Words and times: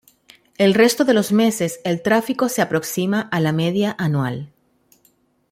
El 0.57 0.73
resto 0.73 1.05
de 1.05 1.13
los 1.13 1.31
meses 1.31 1.79
el 1.83 2.01
tráfico 2.01 2.49
se 2.49 2.63
aproxima 2.63 3.21
a 3.21 3.39
la 3.39 3.51
media 3.51 3.95
anual. 3.99 4.51